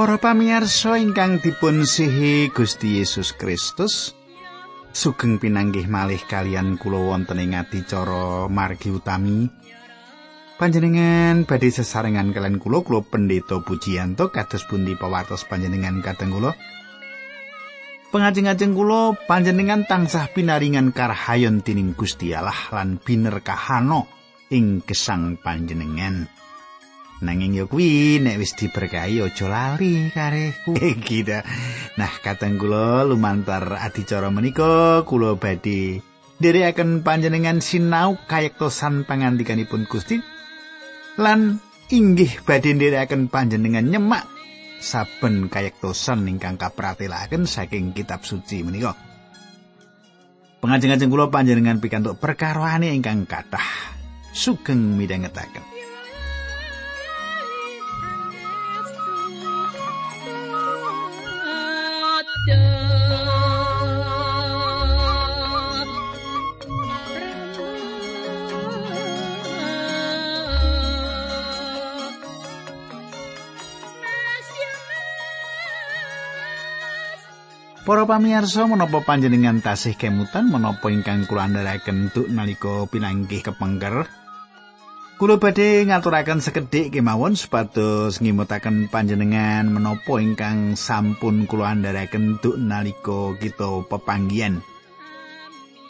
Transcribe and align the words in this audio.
Para 0.00 0.16
pamirsa 0.16 0.96
ingkang 0.96 1.44
dipun 1.44 1.84
sihi 1.84 2.48
Gusti 2.48 3.04
Yesus 3.04 3.36
Kristus, 3.36 4.16
sugeng 4.96 5.36
pinanggih 5.36 5.92
malih 5.92 6.24
kalian 6.24 6.80
kula 6.80 6.96
wonten 6.96 7.36
ing 7.36 7.52
adicara 7.52 8.48
margi 8.48 8.88
utami. 8.88 9.44
Panjenengan 10.56 11.44
badhe 11.44 11.68
sesarengan 11.68 12.32
kalian 12.32 12.56
kula 12.56 12.80
kula 12.80 13.04
pendeta 13.04 13.60
pujianto 13.60 14.32
kados 14.32 14.64
pundi 14.64 14.96
pawartos 14.96 15.44
panjenengan 15.44 16.00
kadang 16.00 16.32
kula. 16.32 16.56
Pengajeng-ajeng 18.08 18.72
kula 18.72 19.20
panjenengan 19.28 19.84
tansah 19.84 20.32
pinaringan 20.32 20.96
karahayon 20.96 21.60
tining 21.60 21.92
Gusti 21.92 22.32
Allah 22.32 22.56
lan 22.72 22.96
binerkahano 22.96 24.08
ing 24.48 24.80
gesang 24.80 25.36
panjenengan. 25.36 26.24
Nanging 27.20 27.52
yo 27.52 27.68
kuwi 27.68 28.16
nek 28.16 28.40
wis 28.40 28.56
diberkahi 28.56 29.20
aja 29.20 29.46
lali 29.46 30.08
kare 30.08 30.56
gitu. 31.04 31.36
Nah, 32.00 32.12
kateng 32.24 32.56
kula 32.56 33.04
lumantar 33.04 33.76
adicara 33.76 34.32
menika 34.32 35.04
kula 35.04 35.36
badhe 35.36 36.00
nderekaken 36.40 37.04
panjenengan 37.04 37.60
sinau 37.60 38.16
kayektosan 38.24 39.04
pangandikanipun 39.04 39.84
Gusti 39.84 40.16
lan 41.20 41.60
inggih 41.92 42.40
badhe 42.48 42.72
nderekaken 42.72 43.28
panjenengan 43.28 43.84
nyemak 43.84 44.24
saben 44.80 45.52
kayektosan 45.52 46.24
ingkang 46.24 46.56
kapratelaken 46.56 47.44
saking 47.44 47.92
kitab 47.92 48.24
suci 48.24 48.64
menika. 48.64 48.96
Pengajeng-ajeng 50.64 51.12
kula 51.12 51.28
panjenengan 51.28 51.84
pikantuk 51.84 52.16
perkaroane 52.16 52.96
ingkang 52.96 53.28
kathah 53.28 53.92
sugeng 54.32 54.96
midhangetaken. 54.96 55.69
Para 77.80 78.04
pamirsa 78.04 78.68
menapa 78.68 79.00
panjenengan 79.00 79.64
tasih 79.64 79.96
kemutan 79.96 80.52
menapa 80.52 80.92
ingkang 80.92 81.24
kula 81.24 81.48
andharaken 81.48 82.12
tuk 82.12 82.28
nalika 82.28 82.84
pinanggih 82.84 83.40
kepengker 83.40 84.04
Kula 85.16 85.40
badhe 85.40 85.88
ngaturaken 85.88 86.44
sekedhik 86.44 86.92
kemawon 86.92 87.36
supados 87.40 88.20
ngimutaken 88.20 88.92
panjenengan 88.92 89.68
menapa 89.68 90.20
ingkang 90.20 90.76
sampun 90.76 91.48
kula 91.48 91.72
andharaken 91.72 92.36
tuk 92.40 92.60
nalika 92.60 93.32
kita 93.40 93.84
pepanggihan. 93.88 94.60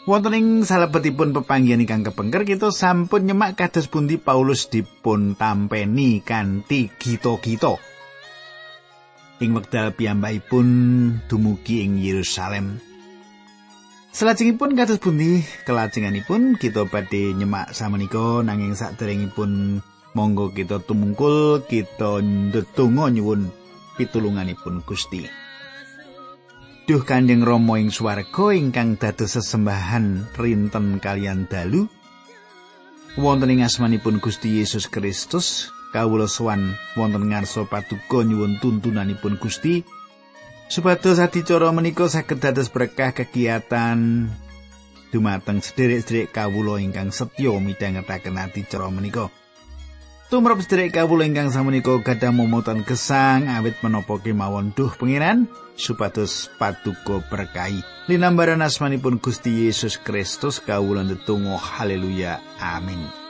Wonten 0.07 0.35
ing 0.35 0.47
salebetipun 0.63 1.35
pepanggihan 1.35 1.83
ingkang 1.83 2.07
kepengker 2.07 2.47
kita 2.47 2.71
sampun 2.71 3.27
nyemak 3.27 3.59
kados 3.59 3.91
pundi 3.91 4.15
Paulus 4.15 4.71
dipun 4.71 5.35
tampeni 5.35 6.23
kanthi 6.23 6.87
gita-gita. 6.95 7.90
Ing 9.41 9.57
wekdal 9.57 9.89
piyambakipun 9.97 10.67
dumugi 11.25 11.81
ing 11.81 11.97
Yerusalem. 11.97 12.77
Salajengipun 14.13 14.77
kados 14.77 15.01
pundi 15.01 15.41
kelajenganipun 15.65 16.61
kita 16.61 16.85
badhe 16.85 17.33
nyemak 17.33 17.73
samenika 17.73 18.45
nanging 18.45 18.77
saderengipun 18.77 19.81
monggo 20.13 20.53
kita 20.53 20.83
tumungkul 20.85 21.65
kita 21.65 22.21
ndedonga 22.21 23.09
nyuwun 23.09 23.49
pitulunganipun 23.97 24.85
Gusti. 24.85 25.25
Duh 26.85 27.01
Kanjeng 27.07 27.41
Rama 27.41 27.79
ing 27.79 27.89
swarga 27.89 28.51
ingkang 28.51 28.99
dados 28.99 29.39
sesembahan 29.39 30.35
rinten 30.35 30.99
kalian 30.99 31.47
dalu 31.47 31.87
wonten 33.15 33.47
ing 33.47 33.63
asmanipun 33.63 34.19
Gusti 34.19 34.59
Yesus 34.59 34.91
Kristus 34.91 35.71
kawula 35.91 36.25
sowan 36.25 36.73
wonten 36.95 37.29
ngarsa 37.29 37.67
paduka 37.67 38.23
nyuwun 38.23 38.57
tuntunanipun 38.63 39.37
Gusti 39.37 39.83
supados 40.71 41.19
adicara 41.19 41.69
menika 41.75 42.07
saged 42.07 42.39
dados 42.39 42.71
berkah 42.71 43.11
kegiatan 43.11 44.31
dumateng 45.11 45.59
sederek-sederek 45.59 46.31
kawula 46.31 46.79
ingkang 46.79 47.11
setya 47.11 47.51
midhangetaken 47.59 48.39
adicara 48.39 48.87
menika. 48.87 49.27
Tumrap 50.31 50.63
sederek 50.63 50.95
kawula 50.95 51.27
ingkang 51.27 51.51
samenika 51.51 51.91
gadah 51.99 52.31
momotan 52.31 52.87
gesang 52.87 53.51
awit 53.51 53.75
menapa 53.83 54.15
kemawon 54.23 54.71
duh 54.71 54.87
pengiran 54.95 55.51
supados 55.75 56.47
paduka 56.55 57.19
berkahi. 57.27 57.83
Linambaran 58.07 58.63
asmanipun 58.63 59.19
Gusti 59.19 59.67
Yesus 59.67 59.99
Kristus 59.99 60.63
kawula 60.63 61.03
ndedonga 61.03 61.59
haleluya 61.59 62.39
amin. 62.63 63.20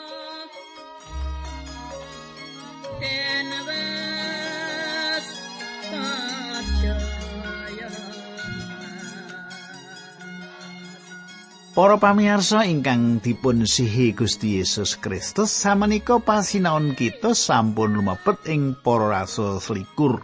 Para 11.72 11.96
pamirsa 11.96 12.68
ingkang 12.68 13.24
dipun 13.24 13.64
sihi 13.64 14.12
Gusti 14.12 14.60
Yesus 14.60 15.00
Kristus 15.00 15.56
samenika 15.56 16.20
pasinaon 16.20 17.00
kita 17.00 17.32
sampun 17.32 17.96
lumebet 17.96 18.44
ing 18.52 18.76
para 18.76 19.08
rasul 19.08 19.64
selikur. 19.64 20.20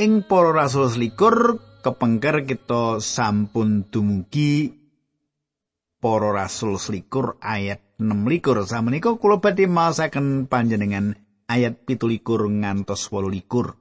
Ing 0.00 0.24
para 0.24 0.56
rasul 0.56 0.88
selikur 0.88 1.60
kepengker 1.84 2.40
kita 2.48 3.04
sampun 3.04 3.84
dumugi 3.92 4.72
para 6.00 6.32
rasul 6.32 6.80
selikur 6.80 7.36
ayat 7.44 7.84
6 8.00 8.08
likur 8.32 8.64
samenika 8.64 9.12
kula 9.20 9.44
badhe 9.44 9.68
maosaken 9.68 10.48
panjenengan 10.48 11.20
ayat 11.52 11.84
17 11.84 12.24
ngantos 12.64 13.12
8 13.12 13.28
likur. 13.28 13.76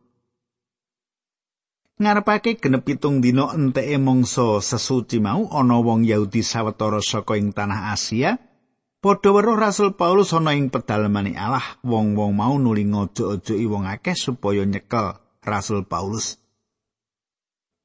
Ngarepake 1.97 2.61
genep 2.61 2.85
pitung 2.85 3.25
dina 3.25 3.49
enteke 3.57 3.97
mangsa 3.97 4.61
sesuci 4.61 5.17
mau 5.17 5.49
ana 5.49 5.81
wong 5.81 6.05
Yahudi 6.05 6.45
sawetara 6.45 7.01
saka 7.01 7.37
ing 7.41 7.49
tanah 7.53 7.93
Asia 7.93 8.37
padha 9.01 9.33
weruh 9.33 9.57
Rasul 9.57 9.97
Paulus 9.97 10.29
ana 10.33 10.53
ing 10.53 10.69
pedalemane 10.69 11.33
Allah 11.33 11.65
wong-wong 11.81 12.37
mau 12.37 12.53
nuli 12.61 12.85
ngojo-ojoki 12.85 13.65
wong 13.65 13.89
akeh 13.89 14.13
supaya 14.13 14.61
nyekel 14.61 15.17
Rasul 15.47 15.87
Paulus. 15.87 16.37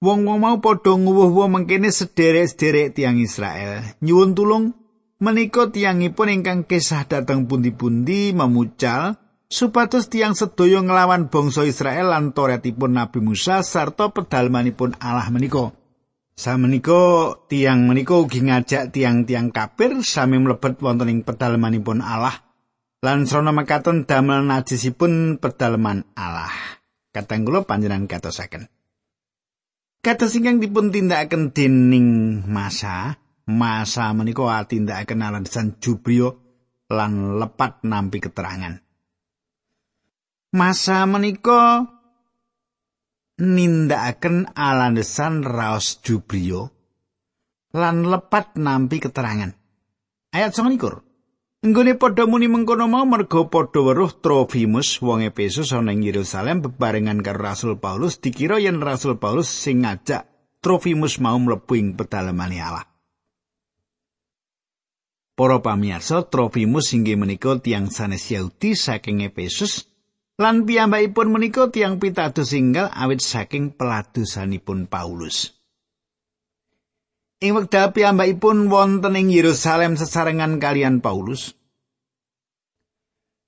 Wong-wong 0.02 0.42
mau 0.42 0.56
padha 0.58 0.98
nguwuh-wuh 0.98 1.46
mengkene 1.46 1.94
sederek-sederek 1.94 2.98
tiang 2.98 3.22
Israel. 3.22 3.86
Nyuwun 4.02 4.34
tulung 4.34 4.74
menika 5.22 5.70
tiangipun 5.70 6.42
ingkang 6.42 6.66
kisah 6.66 7.06
dateng 7.06 7.46
pundi-pundi 7.46 8.34
memucal 8.34 9.14
supados 9.52 10.08
tiang 10.08 10.32
sedaya 10.32 10.80
nglawan 10.80 11.28
bangsa 11.28 11.68
Israel 11.68 12.08
lan 12.08 12.32
toretipun 12.32 12.96
Nabi 12.96 13.20
Musa 13.20 13.60
sarta 13.60 14.08
pedalmanipun 14.08 14.96
Allah 14.96 15.28
menika. 15.28 15.76
Samenika 16.32 17.36
tiang 17.52 17.84
menika 17.84 18.16
ugi 18.16 18.40
ngajak 18.40 18.96
tiang-tiang 18.96 19.52
kafir 19.52 20.00
sami 20.00 20.40
mlebet 20.40 20.80
wonten 20.80 21.12
ing 21.12 21.20
pedalmanipun 21.28 22.00
Allah 22.00 22.40
lan 23.04 23.28
srana 23.28 23.52
mekaten 23.52 24.08
damel 24.08 24.48
najisipun 24.48 25.36
pedalman 25.36 26.08
Allah. 26.16 26.80
Katang 27.12 27.44
kula 27.44 27.68
panjenengan 27.68 28.08
katosaken. 28.08 28.72
Kados 30.00 30.32
ingkang 30.34 30.58
dipun 30.58 30.88
tindakaken 30.88 31.52
dening 31.52 32.40
masa, 32.48 33.20
masa 33.44 34.10
menika 34.16 34.48
atindakaken 34.48 35.20
alasan 35.20 35.76
jubrio 35.78 36.40
lan 36.88 37.36
lepat 37.36 37.84
nampi 37.84 38.18
keterangan. 38.18 38.80
Masa 40.52 41.08
menika 41.08 41.88
nindakaken 43.40 44.52
alandesan 44.52 45.40
raos 45.40 45.98
jubriyo 46.04 46.68
lan 47.72 48.04
lepat 48.04 48.60
nampi 48.60 49.00
keterangan. 49.00 49.56
Ayat 50.32 50.52
29. 50.52 51.00
Enggone 51.62 51.94
padha 51.96 52.28
muni 52.28 52.50
mengkono 52.52 52.84
mau 52.90 53.06
merga 53.08 53.48
padha 53.48 53.80
weruh 53.80 54.12
Trofimus 54.12 55.00
wong 55.00 55.24
Efesus 55.24 55.72
ana 55.72 55.94
ing 55.94 56.04
Yerusalem 56.04 56.60
bebarengan 56.60 57.24
karo 57.24 57.38
Rasul 57.38 57.78
Paulus 57.80 58.18
dikira 58.20 58.60
yen 58.60 58.82
Rasul 58.82 59.16
Paulus 59.16 59.48
sing 59.48 59.86
ngajak 59.86 60.28
Trofimus 60.60 61.16
mau 61.22 61.38
mlebu 61.38 61.72
ing 61.78 61.94
pedalemane 61.96 62.58
Allah. 62.60 62.86
Para 65.32 65.64
pamirsa, 65.64 66.28
Trofimus 66.28 66.92
inggih 66.92 67.16
menika 67.16 67.56
tiang 67.56 67.88
sanes 67.88 68.28
Yahudi 68.28 68.76
saking 68.76 69.24
Efesus 69.24 69.91
Lan 70.40 70.64
piyambakipun 70.64 71.28
menika 71.28 71.68
tiang 71.68 72.00
pitados 72.00 72.56
singgal 72.56 72.88
awit 72.88 73.20
saking 73.20 73.76
peladosanipun 73.76 74.88
Paulus. 74.88 75.52
Ing 77.42 77.52
wekdal 77.58 77.92
piyambakipun 77.92 78.72
wonten 78.72 79.18
ing 79.18 79.28
Yerusalem 79.28 79.98
sesarengan 79.98 80.56
kalian 80.56 81.04
Paulus. 81.04 81.52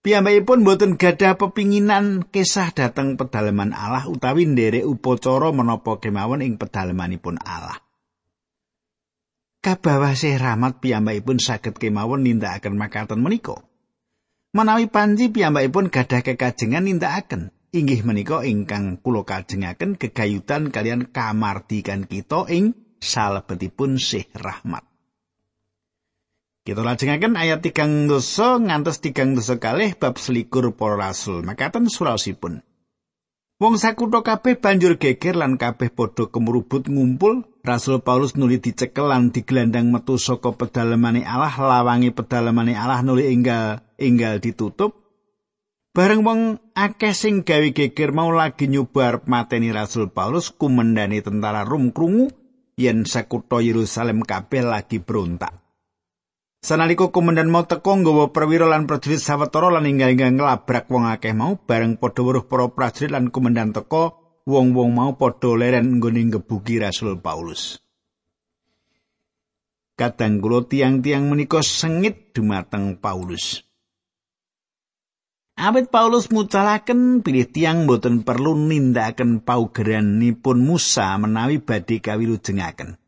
Piyambakipun 0.04 0.68
boten 0.68 1.00
gadah 1.00 1.40
pepinginan 1.40 2.28
kisah 2.28 2.76
dateng 2.76 3.16
pedalaman 3.16 3.72
Allah 3.72 4.04
utawi 4.04 4.44
nderek 4.44 4.84
upacara 4.84 5.48
menapa 5.56 5.96
kemawon 5.96 6.44
ing 6.44 6.60
pedalamanipun 6.60 7.40
Allah. 7.40 7.80
Kabawase 9.64 10.36
rahmat 10.36 10.84
piyambakipun 10.84 11.40
saged 11.40 11.80
kemawon 11.80 12.28
nindakaken 12.28 12.76
makaten 12.76 13.24
menika. 13.24 13.56
Menawi 14.54 14.86
panji 14.86 15.34
piyambakipun 15.34 15.90
gadah 15.90 16.22
kekajengan 16.22 16.86
nindakaken 16.86 17.50
inggih 17.74 18.06
menika 18.06 18.46
ingkang 18.46 19.02
kula 19.02 19.26
kajengaken 19.26 19.98
gegayutan 19.98 20.70
kalian 20.70 21.10
kamardikan 21.10 22.06
kita 22.06 22.46
ing 22.46 22.78
salebetipun 23.02 23.98
sih 23.98 24.30
rahmat. 24.30 24.86
Kita 26.64 26.80
lajengaken 26.80 27.34
ayat 27.36 27.60
tigang 27.60 28.08
dosa 28.08 28.56
ngantos 28.56 29.02
tigang 29.02 29.36
dosa 29.36 29.60
kalih 29.60 29.92
bab 29.98 30.16
selikur 30.16 30.72
para 30.72 30.96
rasul. 30.96 31.44
Makaten 31.44 31.92
surasipun. 31.92 32.64
Wong 33.60 33.74
sakutha 33.76 34.24
kabeh 34.24 34.56
banjur 34.56 34.96
geger 34.96 35.36
lan 35.36 35.60
kabeh 35.60 35.92
padha 35.92 36.30
kemrubut 36.30 36.88
ngumpul. 36.88 37.44
Rasul 37.64 38.04
Paulus 38.04 38.36
nuli 38.36 38.60
dicekel 38.60 39.08
lan 39.08 39.32
digelandang 39.32 39.88
metu 39.88 40.20
saka 40.20 40.52
pedalemane 40.52 41.24
Allah 41.24 41.56
lawangi 41.56 42.12
pedalemane 42.12 42.76
Allah 42.76 43.00
nuli 43.00 43.32
enggal 43.32 43.80
enggal 43.96 44.36
ditutup. 44.36 44.92
Bareng 45.96 46.28
wong 46.28 46.60
akeh 46.76 47.16
sing 47.16 47.40
gawe 47.40 47.64
geger 47.72 48.12
mau 48.12 48.28
lagi 48.36 48.68
nyoba 48.68 49.24
mateni 49.24 49.72
Rasul 49.72 50.12
Paulus 50.12 50.52
kumendani 50.52 51.24
tentara 51.24 51.64
Rum 51.64 51.88
krungu 51.88 52.28
yen 52.76 53.08
sakutha 53.08 53.64
Yerusalem 53.64 54.20
kabeh 54.20 54.60
lagi 54.60 55.00
berontak. 55.00 55.56
Sanalika 56.60 57.08
komandan 57.08 57.48
mau 57.48 57.64
teko 57.64 57.96
nggawa 57.96 58.28
perwira 58.32 58.68
lan 58.68 58.84
prajurit 58.84 59.24
sawetara 59.24 59.72
lan 59.72 59.88
inggal-inggal 59.88 60.36
nglabrak 60.36 60.84
wong 60.92 61.08
akeh 61.08 61.32
mau 61.32 61.56
bareng 61.56 61.96
padha 61.96 62.20
weruh 62.20 62.44
para 62.44 62.68
prajurit 62.68 63.08
lan 63.08 63.32
komandan 63.32 63.72
teko 63.72 64.23
wong-wong 64.44 64.92
mau 64.92 65.16
padha 65.16 65.56
leren 65.56 65.96
nggone 65.98 66.28
ngebuki 66.28 66.76
Rasul 66.80 67.16
Paulus. 67.20 67.80
Kadang 69.94 70.42
kula 70.42 70.66
tiang-tiang 70.66 71.30
menika 71.30 71.62
sengit 71.62 72.34
dumateng 72.34 72.98
Paulus. 72.98 73.62
Awit 75.54 75.86
Paulus 75.86 76.34
mucalaken 76.34 77.22
pilih 77.22 77.46
tiang 77.46 77.86
boten 77.86 78.26
perlu 78.26 78.58
nindakaken 78.58 79.46
paugeranipun 79.46 80.58
Musa 80.66 81.14
menawi 81.14 81.62
badhe 81.62 82.02
kawilujengaken. 82.02 82.98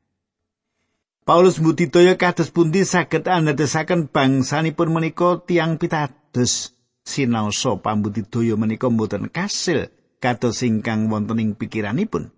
Paulus 1.26 1.58
mbudidaya 1.58 2.14
kados 2.14 2.54
pundi 2.54 2.86
saged 2.86 3.26
andadosaken 3.26 4.06
bangsanipun 4.14 4.94
menika 4.94 5.42
tiang 5.42 5.74
pitados 5.74 6.70
sinaosa 7.02 7.82
pambudidaya 7.82 8.54
menika 8.54 8.86
mboten 8.86 9.26
kasil 9.26 9.90
kados 10.18 10.64
ingkang 10.64 11.08
wonten 11.12 11.40
ing 11.40 11.52
pikiranipun. 11.54 12.34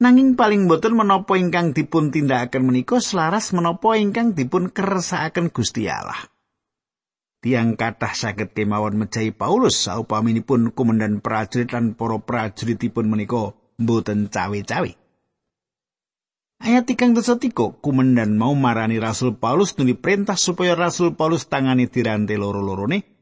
Nanging 0.00 0.32
paling 0.32 0.64
boten 0.64 0.96
menapa 0.96 1.36
ingkang 1.36 1.76
dipun 1.76 2.08
tindakaken 2.08 2.64
menika 2.64 3.04
selaras 3.04 3.52
menapa 3.52 4.00
ingkang 4.00 4.32
dipun 4.32 4.72
kersakaken 4.72 5.52
Gusti 5.52 5.92
Allah. 5.92 6.28
Tiang 7.40 7.76
kathah 7.76 8.12
saged 8.12 8.52
kemawon 8.52 8.96
mejahi 9.00 9.32
Paulus 9.32 9.76
saupaminipun 9.84 10.72
komandan 10.76 11.24
prajurit 11.24 11.72
lan 11.72 11.96
para 11.96 12.20
prajuritipun 12.20 13.08
menika 13.08 13.52
mboten 13.80 14.28
cawe-cawe. 14.28 14.92
Ayat 16.60 16.84
tigang 16.84 17.16
dosa 17.16 17.40
tiko, 17.40 17.80
kumendan 17.80 18.36
mau 18.36 18.52
marani 18.52 19.00
Rasul 19.00 19.40
Paulus 19.40 19.72
nuli 19.80 19.96
perintah 19.96 20.36
supaya 20.36 20.76
Rasul 20.76 21.16
Paulus 21.16 21.48
tangani 21.48 21.88
dirante 21.88 22.36
loro-lorone. 22.36 23.19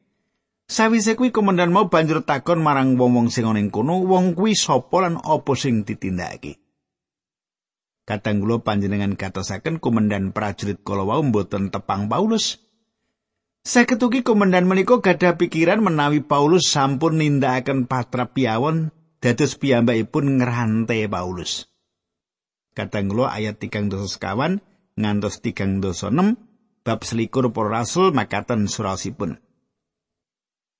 Sawise 0.68 1.16
kuwi 1.16 1.32
kumendan 1.32 1.72
mau 1.72 1.88
banjur 1.88 2.20
takon 2.28 2.60
marang 2.60 3.00
wong-wong 3.00 3.32
sing 3.32 3.48
ana 3.48 3.56
ing 3.56 3.72
kono, 3.72 4.04
wong 4.04 4.36
kuwi 4.36 4.52
sapa 4.52 5.00
lan 5.00 5.16
apa 5.16 5.52
sing 5.56 5.88
ditindakake. 5.88 6.60
Kadang 8.04 8.44
panjenengan 8.60 9.16
katosaken 9.16 9.80
kumendan 9.80 10.36
prajurit 10.36 10.84
kala 10.84 11.08
wau 11.08 11.24
mboten 11.24 11.72
tepang 11.72 12.12
Paulus. 12.12 12.60
Saketuki 13.64 14.20
kumendan 14.20 14.68
menika 14.68 15.00
gadah 15.00 15.40
pikiran 15.40 15.80
menawi 15.80 16.20
Paulus 16.20 16.68
sampun 16.68 17.20
nindakaken 17.20 17.88
patra 17.88 18.28
piawon 18.28 18.92
dados 19.24 19.56
piyambakipun 19.56 20.40
ngrante 20.40 21.04
Paulus. 21.08 21.68
Kadang 22.76 23.08
ayat 23.24 23.56
tigang 23.56 23.88
dosa 23.88 24.08
sekawan 24.08 24.60
ngantos 25.00 25.40
tigang 25.40 25.80
dosa 25.80 26.12
enam 26.12 26.36
bab 26.84 27.04
selikur 27.04 27.52
para 27.56 27.84
rasul 27.84 28.12
makaten 28.12 28.68
surasipun. 28.68 29.47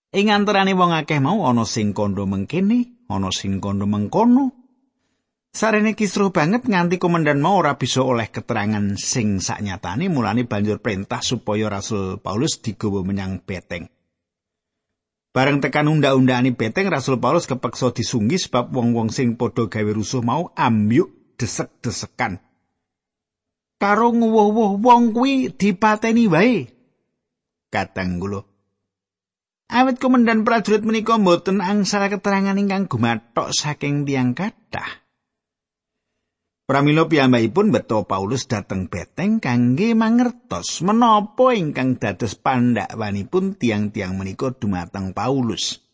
Ing 0.09 0.33
antarane 0.33 0.73
wong 0.73 0.97
akeh 0.97 1.21
mau 1.21 1.45
ana 1.45 1.69
sing 1.69 1.93
kondo 1.93 2.25
mengkene, 2.25 3.05
ana 3.13 3.29
sing 3.29 3.61
kondo 3.61 3.85
mengkono. 3.85 4.57
Sarene 5.53 5.93
kisruh 5.93 6.33
banget 6.33 6.65
nganti 6.65 6.97
komandan 6.97 7.45
mau 7.45 7.61
ora 7.61 7.77
bisa 7.77 8.01
oleh 8.01 8.33
keterangan 8.33 8.97
sing 8.97 9.41
saknyatane 9.41 10.09
mulane 10.09 10.49
banjur 10.49 10.81
perintah 10.81 11.21
supaya 11.21 11.69
Rasul 11.69 12.21
Paulus 12.25 12.61
digawa 12.65 13.05
menyang 13.05 13.45
beteng. 13.45 13.89
Bareng 15.29 15.61
tekan 15.61 15.93
undang-undangane 15.93 16.57
beteng 16.57 16.89
Rasul 16.89 17.21
Paulus 17.21 17.45
kepeksa 17.45 17.93
disunggi 17.93 18.41
sebab 18.41 18.73
wong-wong 18.73 19.13
sing 19.13 19.37
padha 19.37 19.69
gawe 19.69 19.93
rusuh 19.93 20.25
mau 20.25 20.49
ambyuk 20.57 21.37
desek-desekan. 21.37 22.41
Karo 23.77 24.09
nguwuh-wuh 24.17 24.81
wong 24.81 25.13
kuwi 25.13 25.53
dipateni 25.53 26.33
wae. 26.33 26.67
Kadang 27.69 28.19
kula. 28.19 28.41
Awit 29.69 30.01
komandan 30.01 30.49
prajurit 30.49 30.81
menika 30.81 31.21
mboten 31.21 31.61
angsal 31.61 32.09
keterangan 32.09 32.57
ingkang 32.57 32.89
gumathok 32.89 33.53
saking 33.53 34.09
tiang 34.09 34.33
kathah. 34.33 35.05
Pramila 36.65 37.05
piyambakipun 37.05 37.69
beto 37.73 38.05
Paulus 38.09 38.49
dateng 38.49 38.89
beteng 38.89 39.41
kangge 39.41 39.93
mangertos 39.93 40.81
menapa 40.81 41.53
ingkang 41.53 42.01
dados 42.01 42.33
pandakwanipun 42.37 43.61
tiang-tiang 43.61 44.17
menika 44.17 44.53
dumateng 44.57 45.13
Paulus. 45.13 45.85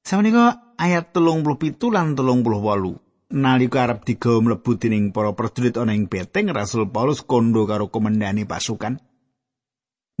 Sawenika 0.00 0.76
ayat 0.80 1.12
telung 1.12 1.44
puluh 1.44 1.60
pitu 1.60 1.92
lan 1.92 2.16
telung 2.16 2.40
puluh 2.40 2.60
wolu. 2.60 2.96
nalika 3.32 3.88
arep 3.88 4.04
digawa 4.04 4.44
mlebu 4.44 4.76
dening 4.76 5.08
para 5.08 5.32
prajurit 5.32 5.80
ana 5.80 5.96
ing 5.96 6.04
beteng 6.06 6.52
Rasul 6.52 6.88
Paulus 6.92 7.24
kondo 7.24 7.64
karo 7.64 7.88
komandani 7.88 8.44
pasukan. 8.44 9.00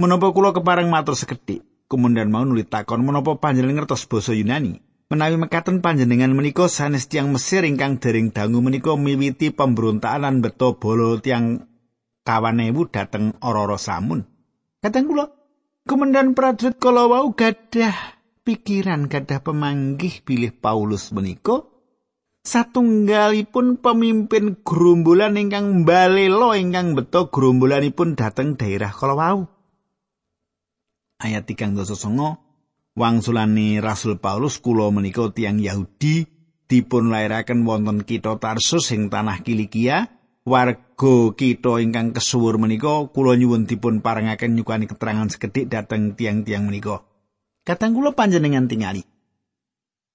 Menapa 0.02 0.34
kula 0.34 0.50
kepareng 0.50 0.90
matur 0.90 1.14
sekedhik, 1.14 1.62
komandan 1.86 2.26
mau 2.26 2.42
nuli 2.42 2.66
takon 2.66 3.06
menapa 3.06 3.38
panjenengan 3.38 3.86
ngertos 3.86 4.10
basa 4.10 4.34
Yunani? 4.34 4.82
Menawi 5.06 5.38
mekaten 5.38 5.78
panjenengan 5.78 6.34
menika 6.34 6.66
sanes 6.66 7.06
tiang 7.06 7.30
Mesir 7.30 7.62
ingkang 7.62 8.02
dering 8.02 8.34
dangu 8.34 8.58
menika 8.58 8.98
miwiti 8.98 9.54
pemberontakan 9.54 10.42
beto 10.42 10.74
bolo 10.74 11.22
tiang 11.22 11.70
kawanewu 12.26 12.90
dateng 12.90 13.38
Ororo 13.46 13.78
Samun. 13.78 14.26
Kadang 14.82 15.06
kula, 15.06 15.30
komandan 15.86 16.34
prajurit 16.34 16.82
kala 16.82 17.06
wau 17.06 17.30
gadah 17.30 17.94
pikiran 18.42 19.06
gadah 19.06 19.38
pemanggih 19.38 20.26
bilih 20.26 20.50
Paulus 20.50 21.14
menika 21.14 21.62
satunggalipun 22.42 23.78
pemimpin 23.78 24.66
gerombolan 24.66 25.38
ingkang 25.38 25.86
mbalela 25.86 26.58
ingkang 26.58 26.98
beto 26.98 27.30
gerombolanipun 27.30 28.18
dhateng 28.18 28.58
daerah 28.58 28.90
kalawau. 28.90 29.61
Ayat 31.22 31.46
3 31.46 31.78
songo 31.94 32.42
wangsulane 32.98 33.78
Rasul 33.78 34.18
Paulus 34.18 34.58
kula 34.58 34.90
menika 34.90 35.30
tiang 35.30 35.62
Yahudi 35.62 36.26
dipun 36.66 37.14
lairaken 37.14 37.62
wonten 37.62 38.02
kitha 38.02 38.36
Tarsus 38.42 38.90
ing 38.90 39.06
tanah 39.06 39.40
Kilikia 39.46 40.10
warga 40.42 41.14
kita 41.38 41.78
ingkang 41.78 42.10
kesuwur 42.10 42.58
menika 42.58 43.06
kula 43.14 43.38
nyuwun 43.38 43.70
dipun 43.70 44.02
parengaken 44.02 44.58
nyukani 44.58 44.90
keterangan 44.90 45.30
sekedhik 45.30 45.70
dhateng 45.70 46.18
tiang-tiang 46.18 46.66
menika. 46.66 47.06
Katang 47.62 47.94
kula 47.94 48.10
panjenengan 48.18 48.66
tingali. 48.66 49.06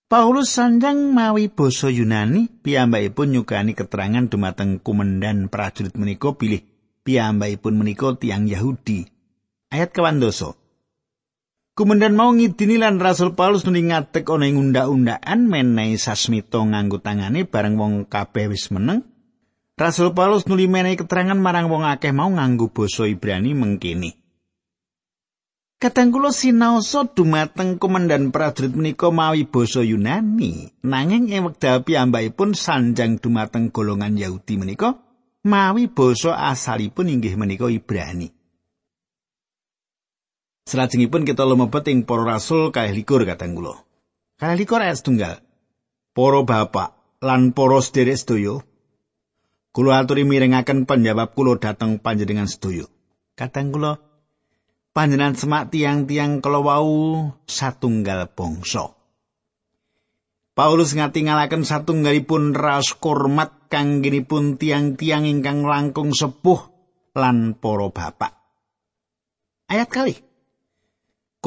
Paulus 0.08 0.52
sanjang 0.56 1.16
mawi 1.16 1.52
basa 1.52 1.92
Yunani 1.92 2.48
piyambakipun 2.64 3.32
nyukani 3.32 3.76
keterangan 3.76 4.28
dumateng 4.28 4.80
kumendan 4.80 5.48
prajurit 5.52 5.96
menika 5.96 6.36
pilih 6.36 6.64
piyambakipun 7.04 7.76
menika 7.76 8.16
tiang 8.20 8.48
Yahudi. 8.48 9.08
Ayat 9.72 9.92
kawandoso. 9.92 10.67
Kumendan 11.78 12.18
mau 12.18 12.34
ngidini 12.34 12.82
lan 12.82 12.98
Rasul 12.98 13.38
Paulus 13.38 13.62
nuli 13.62 13.86
ngatek 13.86 14.26
ana 14.34 14.50
ing 14.50 14.58
undhak-undhakan 14.58 15.46
menehi 15.46 15.94
sasmita 15.94 16.58
nganggo 16.58 16.98
tangane 16.98 17.46
bareng 17.46 17.78
wong 17.78 18.10
kabeh 18.10 18.50
wis 18.50 18.74
meneng. 18.74 19.06
Rasul 19.78 20.10
Paulus 20.18 20.50
nuli 20.50 20.66
menehi 20.66 20.98
keterangan 20.98 21.38
marang 21.38 21.70
wong 21.70 21.86
akeh 21.86 22.10
mau 22.10 22.34
nganggo 22.34 22.74
basa 22.74 23.06
Ibrani 23.06 23.54
mengkini. 23.54 24.10
Kadang 25.78 26.10
kula 26.10 26.34
sinaosa 26.34 27.14
dumateng 27.14 27.78
komandan 27.78 28.34
prajurit 28.34 28.74
menika 28.74 29.14
mawi 29.14 29.46
basa 29.46 29.86
Yunani, 29.86 30.74
nanging 30.82 31.30
ing 31.30 31.46
wekdal 31.46 31.86
piyambakipun 31.86 32.58
sanjang 32.58 33.22
dumateng 33.22 33.70
golongan 33.70 34.18
Yahudi 34.18 34.58
menika 34.58 34.98
mawi 35.46 35.94
basa 35.94 36.42
asalipun 36.42 37.14
inggih 37.14 37.38
menika 37.38 37.70
Ibrani. 37.70 38.37
Salajengipun 40.68 41.24
kita 41.24 41.48
lumebet 41.48 41.88
ing 41.88 42.04
para 42.04 42.28
rasul 42.28 42.76
kalih 42.76 42.92
likur 42.92 43.24
kadang 43.24 43.56
kula. 43.56 43.88
Kalih 44.36 44.60
likur 44.60 44.84
ayat 44.84 45.00
setunggal. 45.00 45.40
Para 46.12 46.44
bapak 46.44 47.24
lan 47.24 47.56
para 47.56 47.80
sederek 47.80 48.20
sedaya 48.20 48.60
kula 49.72 50.04
aturi 50.04 50.28
mirengaken 50.28 50.84
panjawab 50.84 51.32
kula 51.32 51.56
dhateng 51.56 52.04
panjenengan 52.04 52.52
sedaya. 52.52 52.84
Kadang 53.40 53.72
kula 53.72 53.96
panjenengan 54.92 55.40
semak 55.40 55.72
tiang-tiang 55.72 56.44
kala 56.44 56.60
wau 56.60 57.32
satunggal 57.48 58.28
bangsa. 58.36 58.92
Paulus 60.52 61.00
ngatingalaken 61.00 61.64
satunggalipun 61.64 62.52
raos 62.52 62.92
kurmat 62.92 63.72
kanggenipun 63.72 64.60
tiang-tiang 64.60 65.24
ingkang 65.24 65.64
langkung 65.64 66.12
sepuh 66.12 66.60
lan 67.16 67.56
para 67.56 67.88
bapak. 67.88 68.36
Ayat 69.72 69.88
kali. 69.88 70.27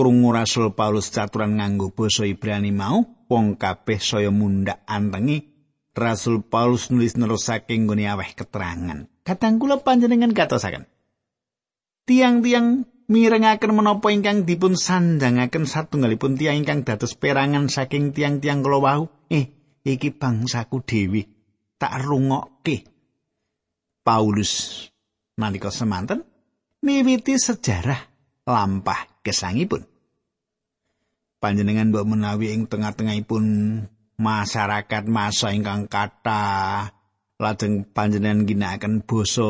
Krungu 0.00 0.33
Rasul 0.33 0.73
Paulus 0.73 1.12
caturan 1.12 1.61
nganggo 1.61 1.92
basa 1.92 2.25
Ibrani 2.25 2.73
mau 2.73 3.04
wong 3.28 3.61
kabeh 3.61 4.00
saya 4.00 4.33
mundhak 4.33 4.80
antengi 4.88 5.45
Rasul 5.92 6.40
Paulus 6.40 6.88
nulis 6.88 7.21
nerusake 7.21 7.76
nggone 7.76 8.09
aweh 8.09 8.33
keterangan. 8.33 9.04
Kadang 9.21 9.61
kula 9.61 9.85
panjenengan 9.85 10.33
katosaken. 10.33 10.88
Tiang-tiang 12.09 12.88
mirengaken 13.11 13.76
menapa 13.76 14.09
ingkang 14.09 14.49
dipun 14.49 14.78
sandhangaken 14.78 15.69
satunggalipun 15.69 16.40
tiang 16.40 16.62
ingkang 16.62 16.87
dados 16.87 17.19
perangan 17.19 17.69
saking 17.69 18.16
tiang-tiang 18.16 18.64
kula 18.64 18.78
wau. 18.80 19.02
Eh, 19.28 19.76
iki 19.85 20.14
bangsaku 20.14 20.80
dhewe. 20.87 21.23
Tak 21.76 22.00
rungokke. 22.07 22.87
Paulus 24.00 24.87
nalika 25.37 25.69
semanten 25.69 26.25
miwiti 26.80 27.37
sejarah 27.37 28.00
lampah 28.49 29.21
gesangipun. 29.26 29.90
Panjenengan 31.41 31.89
mbok 31.89 32.05
menawi 32.05 32.53
ing 32.53 32.69
tengah-tengahipun 32.69 33.45
masyarakat 34.21 35.09
masa 35.09 35.57
ingkang 35.57 35.89
kata 35.89 36.45
lajeng 37.41 37.89
panjenengan 37.89 38.45
ginakaken 38.45 39.01
basa 39.09 39.49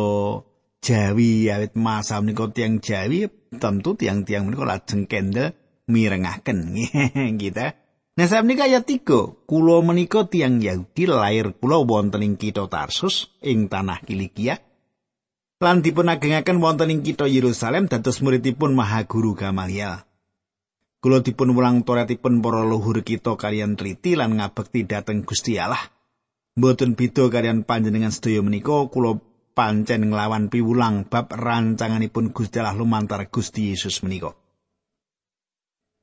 Jawi 0.80 1.50
awit 1.50 1.74
masa 1.74 2.22
menika 2.22 2.46
tiang 2.48 2.78
Jawi 2.78 3.26
tentu 3.58 3.98
tiang-tiang 3.98 4.46
menika 4.46 4.64
lajeng 4.64 5.10
kendel 5.10 5.52
mirengaken 5.90 6.78
gitu. 7.42 7.66
Nah 8.16 8.26
saat 8.30 8.46
menika 8.46 8.70
ayat 8.70 8.86
tiga, 8.86 9.34
kulo 9.50 9.82
menika 9.82 10.30
tiang 10.30 10.62
Yahudi 10.62 11.10
lahir 11.10 11.58
kulo 11.58 11.82
wonten 11.84 12.22
ing 12.22 12.38
kita 12.38 12.70
Tarsus 12.70 13.34
ing 13.42 13.66
tanah 13.66 14.06
Kilikia. 14.06 14.62
lan 15.60 15.84
dipun 15.84 16.08
agengaken 16.08 16.56
wonten 16.56 16.88
ing 16.88 17.04
kitha 17.04 17.28
Yerusalem 17.28 17.84
dados 17.84 18.24
muridipun 18.24 18.72
Maha 18.72 19.04
Guru 19.04 19.36
Gamaliel. 19.36 20.00
Kula 21.00 21.24
dipun 21.24 21.56
wulang 21.56 21.80
toretipun 21.80 22.44
para 22.44 22.60
luhur 22.60 23.00
kita 23.00 23.40
kalian 23.40 23.72
triti 23.72 24.20
lan 24.20 24.36
ngabekti 24.36 24.84
dhateng 24.84 25.24
Gusti 25.24 25.56
Allah. 25.56 25.80
Mboten 26.60 26.92
beda 26.92 27.32
kalian 27.32 27.64
panjenengan 27.64 28.12
sedaya 28.12 28.44
menika 28.44 28.84
kula 28.92 29.16
pancen 29.56 30.12
nglawan 30.12 30.52
piwulang 30.52 31.08
bab 31.08 31.32
rancanganipun 31.32 32.36
Gusti 32.36 32.60
Allah 32.60 32.76
lumantar 32.76 33.24
Gusti 33.32 33.72
Yesus 33.72 34.04
menika. 34.04 34.36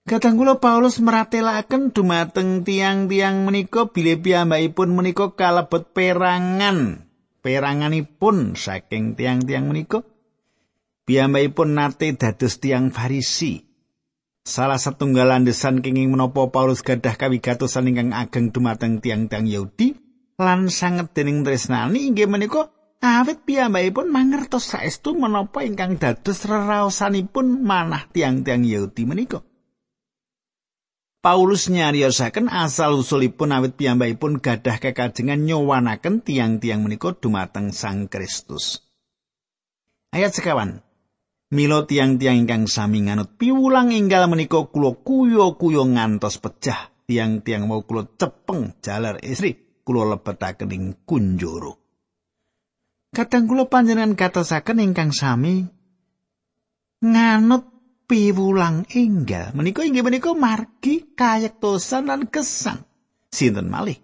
Kadang 0.09 0.39
kula 0.39 0.57
Paulus 0.57 0.97
meratelaken 0.97 1.93
dumateng 1.93 2.65
tiang-tiang 2.65 3.45
menika 3.45 3.91
bilih 3.93 4.17
piyambakipun 4.17 4.97
menika 4.97 5.37
kalebet 5.37 5.93
perangan 5.93 7.05
peranganipun 7.45 8.57
saking 8.57 9.13
tiang-tiang 9.13 9.69
menika 9.69 10.01
piyambakipun 11.05 11.77
nate 11.77 12.17
dados 12.17 12.57
tiang 12.57 12.89
Farisi. 12.89 13.66
Salah 14.47 14.79
satunggal 14.79 15.27
landesan 15.27 15.83
kenging 15.83 16.07
menapa 16.07 16.47
Paulus 16.47 16.79
gadah 16.79 17.19
kawigatosan 17.19 17.91
ingkang 17.91 18.15
ageng 18.15 18.55
dumateng 18.55 19.03
tiang-tiang 19.03 19.43
Yahudi 19.43 19.91
lan 20.39 20.71
sanget 20.71 21.11
dening 21.11 21.43
tresnani 21.43 22.07
inggih 22.07 22.31
menika 22.31 22.71
awit 23.03 23.43
piyambakipun 23.43 24.07
mangertos 24.07 24.71
saestu 24.71 25.19
menapa 25.19 25.67
ingkang 25.67 25.99
dados 25.99 26.47
reraosanipun 26.47 27.59
manah 27.59 28.07
tiang-tiang 28.07 28.63
Yahudi 28.63 29.03
menika. 29.03 29.43
Paulus 31.19 31.67
nyariosaken 31.67 32.47
asal 32.47 32.95
usulipun 32.95 33.51
awit 33.51 33.75
piyambakipun 33.75 34.39
gadah 34.39 34.79
kekajengan 34.79 35.43
nyowanaken 35.43 36.23
tiang-tiang 36.23 36.87
menika 36.87 37.11
dumateng 37.11 37.75
Sang 37.75 38.07
Kristus. 38.07 38.79
Ayat 40.15 40.31
sekawan. 40.31 40.86
Milo 41.47 41.87
tiang-tiang 41.87 42.43
ingkang 42.43 42.67
sami 42.67 43.07
nganut 43.07 43.39
piwulang 43.39 43.95
inggal 43.95 44.27
menika 44.27 44.67
kula 44.67 44.99
kuyo-kuyo 44.99 45.87
ngantos 45.87 46.43
pecah. 46.43 46.91
Tiang-tiang 47.07 47.71
mau 47.71 47.79
kula 47.87 48.03
cepeng 48.19 48.75
jalar 48.83 49.15
istri 49.23 49.55
kula 49.87 50.11
lebetaken 50.11 50.75
ing 50.75 50.83
kunjoro. 51.07 51.79
Kadang 53.15 53.47
kula 53.47 53.63
panjenengan 53.71 54.19
katosaken 54.19 54.83
ingkang 54.83 55.15
sami 55.15 55.63
nganut 56.99 57.63
piwulang 58.07 58.87
enggal 58.95 59.51
menika 59.51 59.83
inggih 59.83 60.01
menika 60.01 60.31
margi 60.31 61.11
kayektosan 61.13 62.07
lan 62.07 62.25
kesan 62.31 62.87
sinten 63.27 63.67
malih 63.67 63.99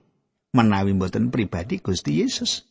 menawi 0.52 0.92
mboten 0.92 1.32
pribadi 1.32 1.80
Gusti 1.80 2.20
Yesus 2.20 2.68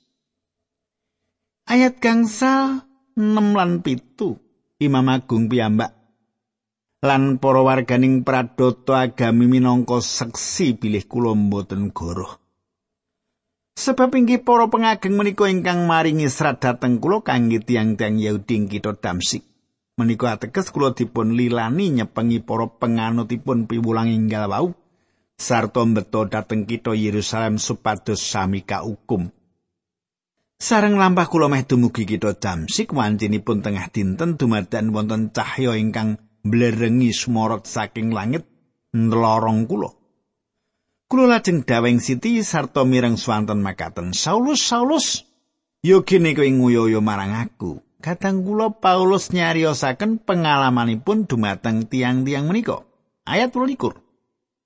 ayat 1.67 1.99
gangsa 1.99 2.85
6 3.17 3.33
lan 3.33 3.81
pitu 3.81 4.37
Imam 4.83 5.07
Agung 5.07 5.47
piyambak. 5.47 5.95
Lan 7.03 7.39
para 7.43 7.63
warganing 7.63 8.23
pradoto 8.23 8.95
agami 8.95 9.51
minangka 9.51 9.99
seksi 9.99 10.79
bilih 10.79 11.07
kula 11.11 11.35
mboten 11.35 11.91
goroh. 11.91 12.39
Sebab 13.73 14.15
inggih 14.15 14.45
para 14.47 14.71
pengageng 14.71 15.19
menika 15.19 15.51
ingkang 15.51 15.89
maringi 15.89 16.31
serat 16.31 16.63
dhateng 16.63 17.03
kula 17.03 17.27
kangge 17.27 17.59
tiang-tiang 17.65 18.21
Yahudi 18.21 18.71
kita 18.71 18.95
Damsik. 18.95 19.43
Menika 19.99 20.37
ateges 20.37 20.71
kula 20.71 20.95
dipun 20.95 21.35
lilani 21.35 21.91
nyepengi 21.91 22.39
para 22.45 22.71
penganutipun 22.71 23.67
piwulang 23.67 24.13
inggal 24.13 24.47
wau 24.47 24.67
sarta 25.43 25.83
mbeto 25.83 26.31
dhateng 26.31 26.71
kitha 26.71 26.95
Yerusalem 26.95 27.59
supados 27.59 28.23
sami 28.23 28.63
kaukum. 28.63 29.27
Sareng 30.63 30.95
lampah 30.95 31.27
kula 31.27 31.51
meh 31.51 31.67
dumugi 31.67 32.07
kitha 32.07 32.39
Damsik 32.39 32.95
wancinipun 32.95 33.67
tengah 33.67 33.91
dinten 33.91 34.39
dumadakan 34.39 34.95
wonten 34.95 35.35
cahya 35.35 35.75
ingkang 35.75 36.23
blerengi 36.47 37.11
smorot 37.11 37.67
saking 37.67 38.15
langit 38.15 38.47
nlorong 38.95 39.67
kula. 39.67 39.91
Kula 41.11 41.27
lajeng 41.35 41.67
daweng 41.67 41.99
siti 41.99 42.47
sarta 42.47 42.87
mireng 42.87 43.19
swanten 43.19 43.59
makaten 43.59 44.15
Saulus 44.15 44.63
Saulus 44.63 45.27
Yogene 45.83 46.31
kowe 46.31 46.47
nguyoyo 46.47 47.03
marang 47.03 47.35
aku. 47.35 47.83
Kadang 47.99 48.47
kula 48.47 48.71
Paulus 48.71 49.35
nyariosaken 49.35 50.23
pengalamanipun 50.23 51.27
dumateng 51.27 51.91
tiang-tiang 51.91 52.47
menika. 52.47 52.87
Ayat 53.27 53.51
22. 53.51 53.99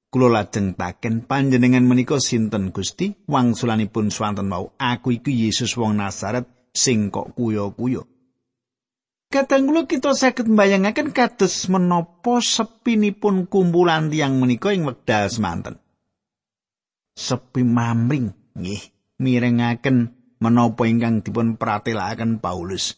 Kula 0.06 0.30
lajeng 0.30 0.78
taken 0.78 1.26
panjenengan 1.26 1.82
menika 1.82 2.22
sinten 2.22 2.70
Gusti? 2.70 3.10
Wangsulanipun 3.26 4.14
swanten 4.14 4.46
mau, 4.46 4.70
aku 4.78 5.18
iku 5.18 5.34
Yesus 5.34 5.74
wong 5.74 5.98
Nazaret 5.98 6.46
sing 6.70 7.10
kok 7.10 7.34
kuyo-kuyo. 7.34 8.06
Kadang 9.26 9.66
kula 9.66 9.90
kita 9.90 10.14
saged 10.14 10.46
mbayangaken 10.46 11.10
kados 11.10 11.66
menapa 11.66 12.38
sepinipun 12.38 13.50
kumpulan 13.50 14.06
tiang 14.06 14.38
menika 14.38 14.70
ing 14.70 14.86
wekdal 14.86 15.26
semanten. 15.26 15.82
Sepi 17.18 17.66
mamring 17.66 18.30
nggih 18.54 18.82
mirengaken 19.18 20.14
menapa 20.38 20.86
ingkang 20.86 21.26
dipun 21.26 21.58
pratelakaken 21.58 22.38
Paulus. 22.38 22.94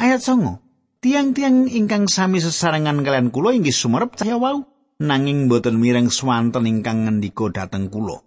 Ayat 0.00 0.24
songo. 0.24 0.64
Tiang-tiang 1.04 1.68
ingkang 1.68 2.08
sami 2.08 2.40
sesarengan 2.40 3.04
kalian 3.04 3.28
kulo 3.28 3.52
inggih 3.52 3.76
sumerep 3.76 4.16
cahya 4.16 4.40
wau 4.40 4.73
nanging 5.00 5.50
boten 5.50 5.80
mireng 5.80 6.12
swanten 6.12 6.68
ingkang 6.68 7.08
ngendika 7.08 7.50
dhateng 7.50 7.90
kulo. 7.90 8.22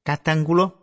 Kadang 0.00 0.48
kulo 0.48 0.80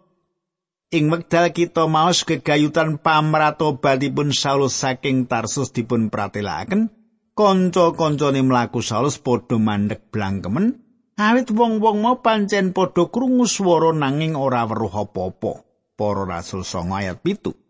ing 0.87 1.11
wekdal 1.11 1.51
kita 1.51 1.83
maos 1.91 2.23
kegayutan 2.23 3.03
pamratobatipun 3.03 4.31
Saulus 4.31 4.79
saking 4.79 5.27
Tarsus 5.27 5.75
dipun 5.75 6.07
pratelakaken, 6.07 6.87
kanca-kancane 7.35 8.39
mlaku 8.39 8.79
Saulus 8.79 9.19
padha 9.19 9.59
mandek 9.59 10.07
blangkemen, 10.07 10.79
awit 11.19 11.51
wong-wong 11.51 11.99
mau 11.99 12.23
pancen 12.23 12.71
padha 12.71 13.11
krungu 13.11 13.43
swara 13.43 13.91
nanging 13.91 14.39
ora 14.39 14.63
weruh 14.63 15.03
apa-apa. 15.03 15.67
Para 15.97 16.29
Rasul 16.29 16.61
9 16.61 16.93
ayat 16.93 17.17
7. 17.25 17.66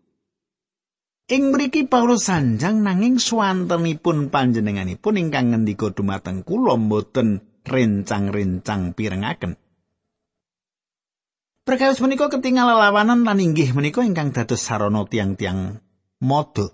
Ing 1.28 1.52
mriki 1.52 1.84
Paulus 1.84 2.24
sanjang 2.24 2.80
nanging 2.80 3.20
swantenipun 3.20 4.32
panjenenganipun 4.32 5.20
ingkang 5.20 5.52
ngendika 5.52 5.92
dumateng 5.92 6.40
kula 6.40 6.80
mboten 6.80 7.44
rencang-rencang 7.68 8.96
pirengaken. 8.96 9.60
Perkawis 11.68 12.00
menika 12.00 12.32
ketinggal 12.32 12.72
lelawanan 12.72 13.28
lan 13.28 13.44
inggih 13.44 13.76
menika 13.76 14.00
ingkang 14.00 14.32
dados 14.32 14.64
sarana 14.64 15.04
tiang-tiang 15.04 15.76
modo. 16.24 16.72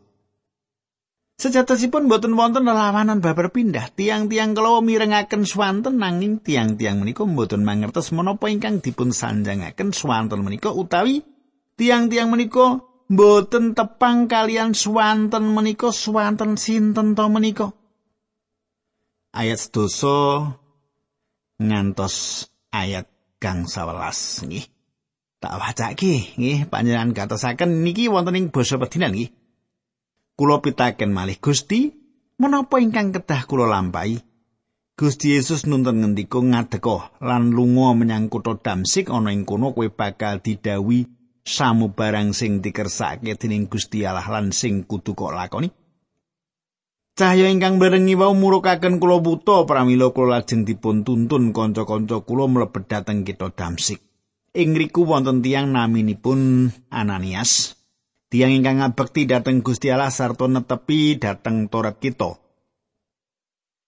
Sejatosipun 1.35 2.07
boten 2.07 2.39
wonten 2.39 2.63
lelawanan 2.63 3.19
babar 3.19 3.51
pindah. 3.51 3.91
Tiang-tiang 3.91 4.55
kalawa 4.55 4.79
mirengaken 4.79 5.51
swanten 5.51 5.99
nanging 5.99 6.39
tiang-tiang 6.39 7.03
menika 7.03 7.27
boten 7.27 7.67
mangertos 7.67 8.15
menapa 8.15 8.47
ingkang 8.47 8.79
dipun 8.79 9.11
sanjangaken 9.11 9.91
swanten 9.91 10.47
menika 10.47 10.71
utawi 10.71 11.27
tiang-tiang 11.75 12.31
menika 12.31 12.94
boten 13.09 13.77
tepang 13.77 14.27
kalian 14.31 14.73
swanten 14.73 15.53
menika 15.53 15.93
swanten 15.93 16.57
sinten 16.57 17.13
to 17.13 17.25
menika. 17.29 17.67
Ayat 19.35 19.59
sedoso 19.59 20.47
ngantos 21.59 22.47
ayat 22.71 23.11
kang 23.43 23.67
11 23.67 24.49
nggih. 24.49 24.67
Tak 25.43 25.55
wacake 25.61 26.39
nggih 26.39 26.71
panjenengan 26.73 27.13
gatosaken 27.13 27.85
niki 27.85 28.09
wonten 28.09 28.39
ing 28.39 28.47
basa 28.49 28.81
pedinan 28.81 29.13
nggih. 29.13 29.35
Kulo 30.35 30.59
pitaken 30.59 31.15
malih 31.15 31.39
Gusti, 31.39 31.95
menapa 32.43 32.83
ingkang 32.83 33.15
kedah 33.15 33.47
kula 33.47 33.71
lampahi? 33.71 34.19
Gusti 34.95 35.35
Yesus 35.35 35.67
nuntun 35.67 36.03
ngendika 36.03 36.39
ngadeka 36.39 37.19
lan 37.23 37.51
lunga 37.51 37.99
menyang 37.99 38.31
kutha 38.31 38.59
Damsik 38.59 39.11
ana 39.11 39.35
ing 39.35 39.43
kono 39.43 39.75
kowe 39.75 39.91
bakal 39.91 40.39
didawi 40.39 41.07
samu 41.45 41.93
barang 41.93 42.33
sing 42.33 42.65
dikersake 42.65 43.37
dening 43.37 43.69
Gusti 43.69 44.09
Allah 44.09 44.25
lan 44.25 44.51
sing 44.51 44.89
kudu 44.89 45.13
kok 45.13 45.37
lakoni. 45.37 45.69
Cahya 47.15 47.47
ingkang 47.47 47.79
berengi 47.79 48.19
wau 48.19 48.35
murukaken 48.35 48.99
kula 48.99 49.23
buta 49.23 49.63
pramila 49.71 50.11
kula 50.11 50.43
lajeng 50.43 50.67
dipun 50.67 51.07
tuntun 51.07 51.55
kanca-kanca 51.55 52.27
kula 52.27 52.51
mlebet 52.51 52.91
dhateng 52.91 53.23
kita 53.23 53.55
Damsik. 53.55 54.03
Ing 54.51 54.75
riku 54.75 55.07
wonten 55.07 55.39
tiyang 55.39 55.71
naminipun 55.71 56.75
Ananias. 56.91 57.79
Tiang 58.35 58.51
ingkang 58.51 58.83
ngabekti 58.83 59.31
dhateng 59.31 59.63
Gusti 59.63 59.95
Allah 59.95 60.11
sarta 60.11 60.51
netepi 60.51 61.23
dhateng 61.23 61.71
Torat 61.71 62.03
kita. 62.03 62.35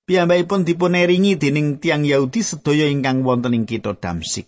Piyambakipun 0.06 0.62
dipun 0.62 0.94
eringi 0.94 1.34
dening 1.34 1.82
tiang 1.82 2.06
Yahudi 2.06 2.46
sedaya 2.46 2.86
ingkang 2.86 3.26
wonten 3.26 3.58
ing 3.58 3.66
kita 3.66 3.98
Damsik. 3.98 4.46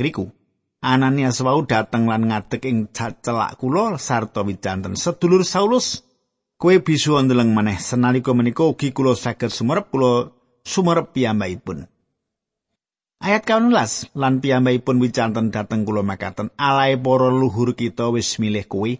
Riku, 0.00 0.32
Ananias 0.78 1.42
wau 1.42 1.66
dhateng 1.66 2.06
lan 2.06 2.30
ngadeg 2.30 2.62
ing 2.62 2.78
celak 2.94 3.58
kula 3.58 3.98
sarta 3.98 4.46
wicanten 4.46 4.94
sedulur 4.94 5.42
Saulus 5.42 6.06
kowe 6.54 6.70
bisa 6.78 7.18
ndeleng 7.18 7.50
maneh 7.50 7.82
senalika 7.82 8.30
menika 8.30 8.62
ugi 8.62 8.94
kula 8.94 9.18
saged 9.18 9.50
sumerep 9.50 9.90
kula 9.90 10.30
sumerep 10.62 11.10
piyambakipun. 11.10 11.90
Ayat 13.18 13.42
18 13.42 14.14
lan 14.14 14.38
piyambakipun 14.38 15.02
wicanten 15.02 15.50
dhateng 15.50 15.82
kula 15.82 16.06
makaten 16.06 16.54
alae 16.54 16.94
para 16.94 17.26
luhur 17.26 17.74
kita 17.74 18.14
wis 18.14 18.38
milih 18.38 18.62
kowe 18.70 18.94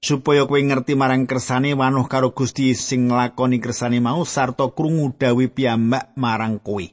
supaya 0.00 0.48
kowe 0.48 0.56
ngerti 0.56 0.96
marang 0.96 1.28
kersane 1.28 1.76
wanuh 1.76 2.08
karo 2.08 2.32
Gusti 2.32 2.72
sing 2.72 3.12
nglakoni 3.12 3.60
kersane 3.60 4.00
mau 4.00 4.24
sarta 4.24 4.64
krungu 4.72 5.12
dawi 5.12 5.52
piyambak 5.52 6.16
marang 6.16 6.56
kowe. 6.56 6.88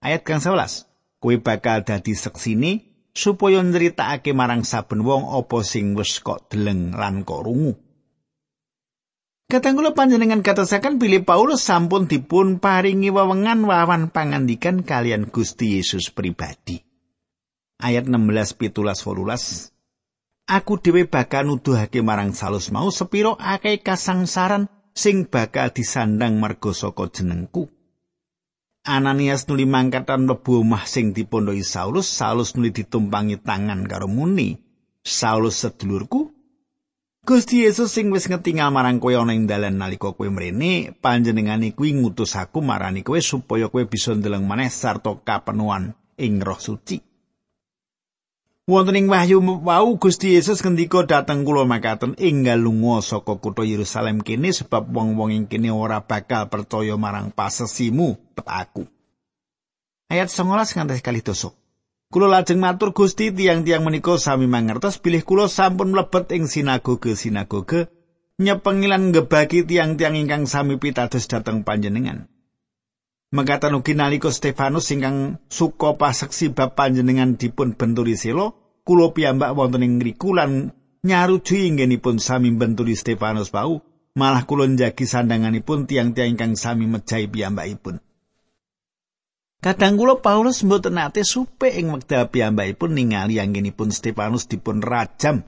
Ayat 0.00 0.24
kang 0.24 0.40
11. 0.40 0.88
Kowe 1.20 1.36
bakal 1.36 1.84
dadi 1.84 2.16
seksine 2.16 2.89
supaya 3.16 3.60
nyritakake 3.60 4.32
marang 4.32 4.62
saben 4.62 5.02
wong 5.02 5.30
apa 5.30 5.60
sing 5.66 5.98
wis 5.98 6.18
kok 6.22 6.50
deleng 6.52 6.94
lan 6.94 7.26
kok 7.26 7.42
rungu. 7.46 7.74
Katanggula 9.50 9.98
panjenengan 9.98 10.46
katasakan 10.46 11.02
pilih 11.02 11.26
Paulus 11.26 11.66
sampun 11.66 12.06
dipun 12.06 12.62
paringi 12.62 13.10
wewengan 13.10 13.66
wawan 13.66 14.14
pangandikan 14.14 14.86
kalian 14.86 15.26
Gusti 15.26 15.74
Yesus 15.74 16.14
pribadi. 16.14 16.78
Ayat 17.82 18.06
16 18.06 18.54
pitulas 18.54 19.02
volulas. 19.02 19.74
aku 20.50 20.82
dhewe 20.82 21.06
bakal 21.06 21.46
nuduhake 21.46 22.02
marang 22.02 22.34
salus 22.34 22.74
mau 22.74 22.90
sepiro 22.90 23.38
akeh 23.38 23.78
kasangsaran 23.86 24.66
sing 24.90 25.30
bakal 25.30 25.70
disandang 25.70 26.42
marga 26.42 26.74
saka 26.74 27.06
jenengku. 27.06 27.70
Ananias 28.80 29.44
nuli 29.44 29.68
mangkatan 29.68 30.24
mlebu 30.24 30.64
omah 30.64 30.88
sing 30.88 31.12
dipondhoi 31.12 31.60
Saulus, 31.60 32.08
Saulus 32.08 32.56
nuli 32.56 32.72
ditumpangi 32.72 33.36
tangan 33.36 33.84
karo 33.84 34.08
muni, 34.08 34.56
Saulus 35.04 35.60
sedulurku, 35.60 36.32
Gusti 37.20 37.68
Yesus 37.68 37.92
sing 37.92 38.08
wis 38.08 38.24
ngetingal 38.32 38.72
marang 38.72 38.96
kowe 38.96 39.12
ana 39.12 39.36
ing 39.36 39.44
dalan 39.44 39.76
nalika 39.76 40.16
kowe 40.16 40.24
mrene, 40.32 40.96
panjenengane 40.96 41.76
kuwi 41.76 41.92
ngutus 41.92 42.32
aku 42.40 42.64
marani 42.64 43.04
kowe 43.04 43.20
supaya 43.20 43.68
kowe 43.68 43.84
bisa 43.84 44.16
ndeleng 44.16 44.48
maneh 44.48 44.72
sarta 44.72 45.12
kapenuan 45.12 45.92
ing 46.16 46.40
Roh 46.40 46.56
Suci. 46.56 47.09
Wonten 48.70 48.94
ing 48.94 49.10
Wahyu 49.10 49.42
wau 49.42 49.98
Gusti 49.98 50.38
Yesus 50.38 50.62
ngendika 50.62 51.02
dhateng 51.02 51.42
kula 51.42 51.66
makaten 51.66 52.14
enggal 52.22 52.62
lunga 52.62 53.02
saka 53.02 53.34
kutha 53.42 53.66
Yerusalem 53.66 54.22
kene 54.22 54.54
sebab 54.54 54.94
wong-wong 54.94 55.34
ing 55.34 55.44
kene 55.50 55.74
ora 55.74 55.98
bakal 56.06 56.46
percaya 56.46 56.94
marang 56.94 57.34
pasesimu 57.34 58.14
petaku. 58.38 58.86
Ayat 60.06 60.30
19 60.30 60.54
nganti 60.78 61.02
kali 61.02 61.18
dosa. 61.18 61.50
Kula 62.14 62.30
lajeng 62.30 62.62
matur 62.62 62.94
Gusti 62.94 63.34
tiang-tiang 63.34 63.82
menika 63.82 64.14
sami 64.22 64.46
mangertos 64.46 65.02
bilih 65.02 65.26
kula 65.26 65.50
sampun 65.50 65.90
mlebet 65.90 66.30
ing 66.30 66.46
sinagoge-sinagoge 66.46 67.90
nyepengilan 68.38 69.10
ngebagi 69.10 69.66
tiang-tiang 69.66 70.14
ingkang 70.14 70.46
sami 70.46 70.78
pitados 70.78 71.26
dhateng 71.26 71.66
panjenengan. 71.66 72.30
Mengkatan 73.34 73.78
ugi 73.78 73.98
nalika 73.98 74.30
Stefanus 74.30 74.94
ingkang 74.94 75.42
suka 75.50 75.98
paseksi 75.98 76.54
bab 76.54 76.78
panjenengan 76.78 77.34
dipun 77.34 77.74
benturi 77.74 78.14
selo, 78.14 78.59
kula 78.86 79.12
piyambak 79.14 79.54
wonten 79.56 79.84
ing 79.86 80.00
ngriku 80.00 80.36
lan 80.36 80.72
nyaruju 81.00 81.56
inggenipun 81.56 82.20
sami 82.20 82.52
benturi 82.52 82.96
Stefanus 82.96 83.48
bau, 83.48 83.80
malah 84.18 84.44
kula 84.44 84.68
njagi 84.68 85.06
sandanganipun 85.08 85.88
tiang-tiang 85.88 86.36
ingkang 86.36 86.54
sami 86.58 86.84
mejahi 86.90 87.30
piyambakipun. 87.30 88.02
Kadang 89.60 90.00
kula 90.00 90.24
Paulus 90.24 90.64
mboten 90.64 90.96
nate 90.96 91.20
supe 91.20 91.68
ing 91.68 91.92
wekdal 91.92 92.32
piyambakipun 92.32 92.96
ningali 92.96 93.36
anggenipun 93.36 93.92
Stefanus 93.92 94.48
dipun 94.48 94.80
rajam 94.80 95.44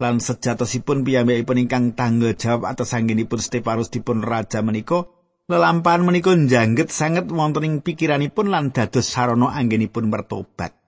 lan 0.00 0.16
sejatosipun 0.22 1.04
piyambakipun 1.04 1.66
ingkang 1.66 1.92
tanggung 1.92 2.32
jawab 2.38 2.70
atas 2.70 2.94
anggenipun 2.96 3.42
Stefanus 3.42 3.90
dipun 3.92 4.24
rajam 4.24 4.70
menika 4.70 5.10
lelampahan 5.50 6.06
menika 6.06 6.30
njangget 6.30 6.94
sanget 6.94 7.26
wonten 7.28 7.66
ing 7.66 7.74
pikiranipun 7.82 8.54
lan 8.54 8.70
dados 8.70 9.10
sarana 9.10 9.50
anggenipun 9.50 10.08
bertobat. 10.08 10.79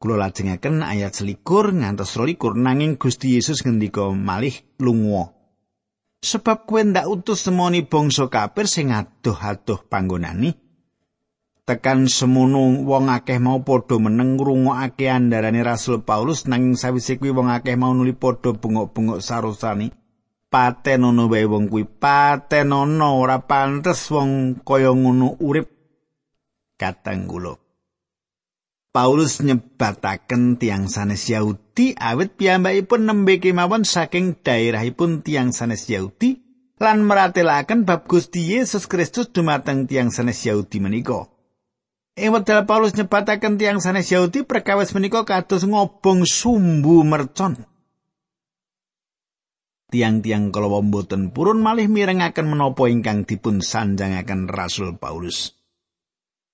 Kulo 0.00 0.16
lajengaken 0.16 0.80
ayat 0.80 1.12
selikur 1.12 1.76
ngantos 1.76 2.16
rolikur 2.16 2.56
nanging 2.56 2.96
Gusti 2.96 3.36
Yesus 3.36 3.60
ngendika 3.60 4.08
malih 4.08 4.56
lunga. 4.80 5.28
Sebab 6.24 6.64
kowe 6.64 6.80
ndak 6.80 7.04
utus 7.04 7.44
semoni 7.44 7.84
bangsa 7.84 8.32
kafir 8.32 8.64
sing 8.64 8.96
adoh-adoh 8.96 9.84
panggonani. 9.92 10.56
Tekan 11.68 12.08
semono 12.08 12.80
wong 12.88 13.12
akeh 13.12 13.36
mau 13.36 13.60
padha 13.60 14.00
meneng 14.00 14.40
ngrungokake 14.40 15.04
andarane 15.04 15.60
Rasul 15.60 16.00
Paulus 16.00 16.48
nanging 16.48 16.80
sawise 16.80 17.20
kuwi 17.20 17.36
wong 17.36 17.52
akeh 17.52 17.76
mau 17.76 17.92
nuli 17.92 18.16
padha 18.16 18.56
bengok-bengok 18.56 19.20
sarosani. 19.20 19.92
patenono 20.50 21.30
wae 21.30 21.46
wong 21.46 21.70
kuwi 21.70 21.84
patenono 21.86 23.22
ora 23.22 23.38
pantes 23.46 24.10
wong 24.10 24.58
kaya 24.66 24.90
ngono 24.90 25.38
urip 25.38 25.70
katanggulo 26.74 27.59
Paulus 28.90 29.38
nyebataken 29.38 30.58
tiang 30.58 30.90
sanes 30.90 31.30
Yahudi 31.30 31.94
awit 31.94 32.34
piyambakipun 32.34 33.06
nembe 33.06 33.38
kemawon 33.38 33.86
saking 33.86 34.42
daerahipun 34.42 35.22
tiang 35.22 35.54
sanes 35.54 35.86
Yahudi 35.86 36.42
lan 36.82 37.06
meratelaken 37.06 37.86
bab 37.86 38.10
Gusti 38.10 38.42
Yesus 38.50 38.90
Kristus 38.90 39.30
dumateng 39.30 39.86
tiang 39.86 40.10
sanes 40.10 40.42
Yahudi 40.42 40.82
menika. 40.82 41.30
Ing 42.18 42.34
wekdal 42.34 42.66
Paulus 42.66 42.98
nyebataken 42.98 43.62
tiang 43.62 43.78
sanes 43.78 44.10
Yahudi 44.10 44.42
perkawis 44.42 44.90
menika 44.90 45.22
kados 45.22 45.62
ngobong 45.62 46.26
sumbu 46.26 47.06
mercon. 47.06 47.70
tiang-tiang 49.90 50.54
kalawa 50.54 50.80
mboten 50.80 51.34
purun 51.34 51.58
malih 51.58 51.90
mirengaken 51.90 52.46
menapa 52.46 52.86
ingkang 52.86 53.26
dipun 53.26 53.58
sanjangaken 53.58 54.46
Rasul 54.46 54.94
Paulus. 54.96 55.59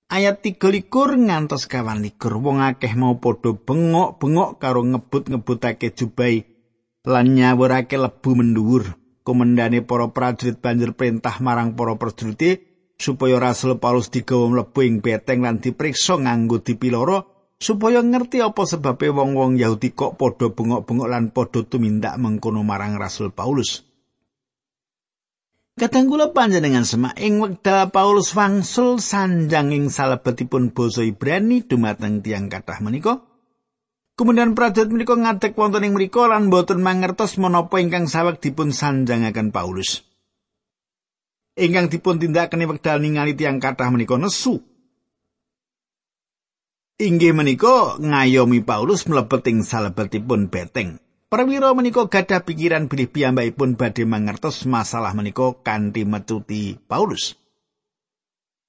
Ayat 0.07 0.39
13 0.39 0.87
ngantos 1.27 1.67
kawan 1.67 1.99
likur 1.99 2.39
wong 2.39 2.63
akeh 2.63 2.95
mau 2.95 3.19
padha 3.19 3.51
bengok-bengok 3.51 4.55
karo 4.55 4.79
ngebut-ngebutake 4.79 5.91
jubai 5.91 6.47
lan 7.03 7.35
nyawurake 7.35 7.99
lebu 7.99 8.39
mendhuwur. 8.39 8.95
Komendane 9.27 9.83
para 9.83 10.07
prajurit 10.07 10.63
banjur 10.63 10.95
perintah 10.95 11.43
marang 11.43 11.75
para 11.75 11.99
prajurit 11.99 12.63
supaya 12.95 13.35
Rasul 13.35 13.83
Paulus 13.83 14.07
digawa 14.07 14.47
mlebu 14.47 14.79
ing 14.87 15.03
beteng 15.03 15.43
lan 15.43 15.59
diperiksa 15.59 16.15
nganggo 16.23 16.63
dipiloro 16.63 17.51
supaya 17.59 17.99
ngerti 17.99 18.39
apa 18.39 18.63
sebabe 18.63 19.11
wong-wong 19.11 19.59
Yahudi 19.59 19.91
kok 19.91 20.15
padha 20.15 20.47
bengok-bengok 20.55 21.11
lan 21.11 21.35
padha 21.35 21.67
tumindak 21.67 22.15
mengkono 22.15 22.63
marang 22.63 22.95
Rasul 22.95 23.35
Paulus. 23.35 23.83
Kadang 25.77 26.09
kula 26.09 26.33
panjenengan 26.33 26.81
semak 26.81 27.13
ing 27.21 27.37
wekdal 27.37 27.93
Paulus 27.93 28.33
wangsul 28.33 28.97
sanjang 28.97 29.69
ing 29.69 29.93
salebetipun 29.93 30.73
basa 30.73 31.05
Ibrani 31.05 31.61
dumateng 31.61 32.25
tiang 32.25 32.49
kathah 32.49 32.81
menika 32.81 33.21
Kemudian 34.17 34.57
prajurit 34.57 34.89
menika 34.89 35.13
ngadeg 35.13 35.53
wonten 35.53 35.85
ing 35.85 35.93
mriku 35.93 36.25
lan 36.25 36.49
boten 36.49 36.81
mangertos 36.81 37.37
menapa 37.37 37.77
ingkang 37.77 38.09
saweg 38.09 38.41
dipun 38.41 38.73
sanjangaken 38.73 39.53
Paulus. 39.53 40.01
Ingkang 41.53 41.93
dipun 41.93 42.17
tindakake 42.17 42.65
wekdal 42.65 42.97
ningali 42.97 43.37
tiyang 43.37 43.61
kathah 43.61 43.93
menika 43.93 44.17
nesu. 44.17 44.57
Inggih 46.97 47.37
menika 47.37 48.01
ngayomi 48.01 48.65
Paulus 48.65 49.05
mlebet 49.05 49.45
ing 49.53 49.61
salebetipun 49.61 50.49
beteng. 50.49 50.97
Perwira 51.27 51.75
menika 51.75 52.07
gadah 52.07 52.47
pikiran 52.47 52.87
bilih 52.87 53.11
piyambakipun 53.11 53.75
badhe 53.75 54.07
mangertos 54.07 54.63
masalah 54.63 55.11
menika 55.11 55.59
kanthi 55.59 56.07
metuti 56.07 56.79
Paulus. 56.79 57.35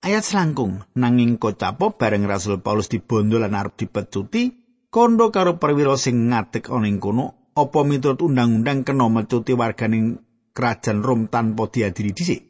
Ayat 0.02 0.26
selangkung 0.26 0.82
nanging 0.98 1.38
kocapo 1.38 1.94
bareng 1.94 2.26
Rasul 2.26 2.58
Paulus 2.58 2.90
dibondo 2.90 3.38
lan 3.38 3.54
arep 3.54 3.78
dipecuti 3.78 4.50
kondo 4.90 5.30
karo 5.30 5.62
perwira 5.62 5.94
sing 5.94 6.34
ngadeg 6.34 6.66
ana 6.66 6.90
ing 6.90 6.98
kono 6.98 7.54
apa 7.54 7.78
miturut 7.86 8.26
undang-undang 8.26 8.82
kena 8.82 9.06
mecuti 9.06 9.54
warganing 9.54 10.18
kerajaan 10.50 11.06
Rom 11.06 11.30
tanpa 11.30 11.70
diadili 11.70 12.10
dhisik. 12.10 12.42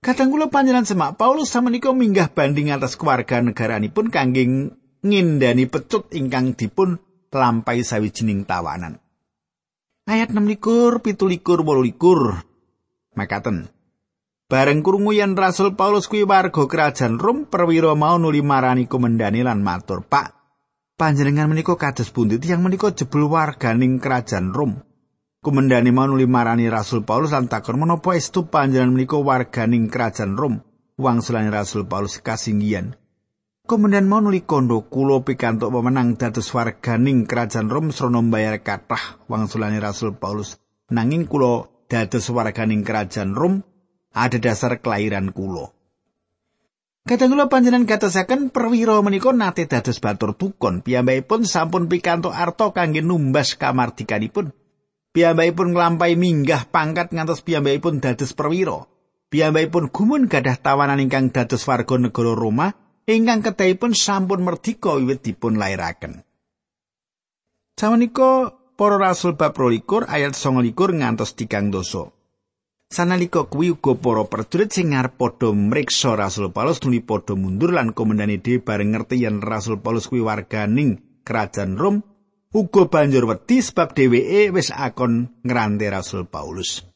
Kadang 0.00 0.32
kula 0.32 0.48
panjenengan 0.48 0.88
semak 0.88 1.20
Paulus 1.20 1.52
samenika 1.52 1.92
minggah 1.92 2.32
banding 2.32 2.72
atas 2.72 2.96
keluarga 2.96 3.44
negaranipun 3.44 4.08
kangge 4.08 4.72
ngindani 5.04 5.68
pecut 5.68 6.08
ingkang 6.16 6.56
dipun 6.56 7.04
lampai 7.34 7.82
sawijining 7.82 8.46
tawanan. 8.46 9.02
Ayat 10.04 10.30
6 10.30 10.44
likur, 10.46 11.00
pitu 11.00 11.26
likur, 11.26 11.64
bolu 11.64 11.80
likur. 11.80 12.38
Bareng 14.44 14.84
kurungu 14.84 15.16
yen 15.16 15.32
Rasul 15.32 15.72
Paulus 15.72 16.04
kuwi 16.04 16.28
warga 16.28 16.68
kerajaan 16.68 17.16
Rom, 17.16 17.48
perwira 17.48 17.96
mau 17.96 18.20
nuli 18.20 18.44
marani 18.44 18.84
komendani 18.84 19.40
lan 19.40 19.64
matur, 19.64 20.04
Pak, 20.04 20.36
panjenengan 21.00 21.48
menika 21.48 21.74
kados 21.80 22.12
pundi 22.12 22.36
yang 22.44 22.60
menika 22.60 22.92
jebul 22.92 23.26
warganing 23.32 23.96
kerajaan 23.96 24.52
Rom. 24.52 24.84
Kumendani 25.40 25.92
mau 25.92 26.04
nuli 26.04 26.28
marani 26.28 26.68
Rasul 26.68 27.04
Paulus 27.04 27.32
lan 27.32 27.48
takon 27.48 27.80
menapa 27.80 28.16
estu 28.16 28.48
panjenengan 28.48 28.92
menika 28.92 29.16
warganing 29.16 29.88
kerajaan 29.88 30.36
Rom. 30.36 30.60
Wangsulane 30.94 31.50
Rasul 31.50 31.88
Paulus 31.90 32.20
kasinggian. 32.22 32.94
Komandan 33.64 34.12
mau 34.12 34.20
nuli 34.20 34.44
kondo 34.44 34.84
kula 34.92 35.24
pikantuk 35.24 35.72
pemenang 35.72 36.20
dados 36.20 36.52
warganing 36.52 37.24
kerajaan 37.24 37.72
Rom 37.72 37.96
srana 37.96 38.20
mbayar 38.20 38.60
kathah 38.60 39.24
wangsulane 39.24 39.80
Rasul 39.80 40.12
Paulus. 40.20 40.60
Nanging 40.92 41.24
kula 41.24 41.72
dados 41.88 42.28
warganing 42.28 42.84
kerajaan 42.84 43.32
Rom 43.32 43.64
ada 44.12 44.36
dasar 44.36 44.84
kelahiran 44.84 45.32
kula. 45.32 45.72
Kadang 47.08 47.32
kula 47.32 47.48
panjenengan 47.48 47.88
katasaken 47.88 48.52
perwira 48.52 49.00
menika 49.00 49.32
nate 49.32 49.64
dados 49.64 49.96
batur 49.96 50.36
tukon. 50.36 50.84
Piyambakipun 50.84 51.48
sampun 51.48 51.88
pikantuk 51.88 52.36
arta 52.36 52.68
kangge 52.68 53.00
numbas 53.00 53.56
kamardikanipun. 53.56 54.52
Piyambakipun 55.16 55.72
nglampahi 55.72 56.20
minggah 56.20 56.68
pangkat 56.68 57.16
ngantos 57.16 57.40
piyambakipun 57.40 58.04
dados 58.04 58.36
perwira. 58.36 58.84
Piyambakipun 59.32 59.88
gumun 59.88 60.28
gadah 60.28 60.60
tawanan 60.60 61.00
ingkang 61.00 61.32
dados 61.32 61.64
warga 61.64 61.96
negara 61.96 62.36
Roma 62.36 62.83
ingkang 63.04 63.44
kedahipun 63.44 63.92
sampun 63.92 64.40
merdika 64.44 64.96
wiwit 64.96 65.20
dipun 65.24 65.60
lairaken. 65.60 66.24
Sawenika 67.74 68.54
para 68.78 68.96
rasul 68.96 69.34
bab 69.34 69.52
22 69.52 70.06
ayat 70.06 70.32
29 70.38 71.00
ngantos 71.00 71.34
3 71.36 71.74
dosa. 71.74 72.14
Sanalika 72.94 73.50
kuwi 73.50 73.74
uga 73.74 73.98
para 73.98 74.22
prajurit 74.30 74.70
sing 74.70 74.94
ngarep 74.94 75.18
padha 75.18 75.50
mriksa 75.50 76.14
Rasul 76.14 76.54
Paulus 76.54 76.78
nuli 76.86 77.02
padha 77.02 77.34
mundur 77.34 77.74
lan 77.74 77.90
komandane 77.90 78.38
dhewe 78.38 78.62
bareng 78.62 78.94
ngerti 78.94 79.26
yen 79.26 79.42
Rasul 79.42 79.82
Paulus 79.82 80.06
kuwi 80.06 80.22
warganing 80.22 81.02
kerajaan 81.26 81.74
Rom 81.74 82.06
uga 82.54 82.86
banjur 82.86 83.26
wedi 83.26 83.58
sebab 83.58 83.98
dheweke 83.98 84.54
wis 84.54 84.70
akon 84.70 85.42
ngrante 85.42 85.90
Rasul 85.90 86.30
Paulus. 86.30 86.93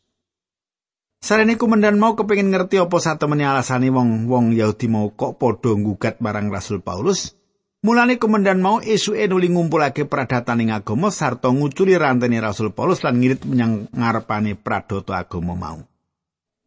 Sarene 1.19 1.59
komandan 1.59 1.99
mau 1.99 2.15
kepengin 2.15 2.55
ngerti 2.55 2.79
apa 2.79 2.95
satemene 3.03 3.43
alasane 3.43 3.91
wong-wong 3.91 4.55
Yahudi 4.55 4.87
mau 4.87 5.11
kok 5.11 5.43
padha 5.43 5.75
nggugat 5.75 6.23
marang 6.23 6.47
Rasul 6.47 6.79
Paulus. 6.79 7.35
Mulane 7.83 8.23
komandan 8.23 8.63
mau 8.63 8.79
esuke 8.79 9.27
nuli 9.27 9.51
ngumpulake 9.51 10.07
pradatan 10.07 10.63
ing 10.63 10.71
agama 10.71 11.11
sarta 11.11 11.51
nguculi 11.51 11.99
rantene 11.99 12.39
Rasul 12.39 12.71
Paulus 12.71 13.03
lan 13.03 13.19
ngirit 13.19 13.43
menyang 13.47 13.91
ngarepane 13.91 14.55
pradata 14.55 15.19
agama 15.19 15.59
mau. 15.59 15.79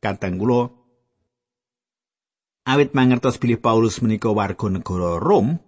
Kadang 0.04 0.36
kula 0.36 0.72
awit 2.68 2.92
mangertos 2.92 3.40
bilih 3.40 3.60
Paulus 3.60 4.04
menika 4.04 4.32
warga 4.32 4.68
negara 4.68 5.20
Rom, 5.20 5.60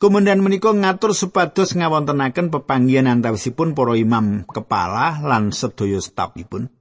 komandan 0.00 0.40
menika 0.40 0.72
ngatur 0.72 1.12
supados 1.12 1.76
ngawontenaken 1.76 2.48
pepanggihan 2.48 3.12
antawisipun 3.12 3.76
para 3.76 3.92
imam 3.96 4.44
kepala 4.48 5.20
lan 5.20 5.52
sedaya 5.52 6.00
stafipun. 6.00 6.72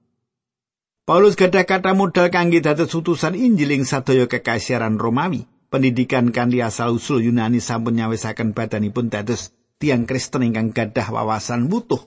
Paulus 1.04 1.36
gadah 1.36 1.68
kata 1.68 1.92
modal 1.92 2.32
kangge 2.32 2.64
dados 2.64 2.96
utusan 2.96 3.36
Injil 3.36 3.76
ing 3.76 3.84
sadaya 3.84 4.24
kekaisaran 4.28 4.96
Romawi. 4.96 5.44
pendidikan 5.74 6.30
kanthi 6.30 6.62
asal 6.62 6.94
usul 6.94 7.26
Yunani 7.26 7.58
sampun 7.58 7.98
nyawisaken 7.98 8.54
badanipun 8.54 9.10
dados 9.10 9.50
tiang 9.82 10.06
Kristen 10.06 10.46
ingkang 10.46 10.70
gadah 10.70 11.10
wawasan 11.10 11.66
butuh. 11.66 11.98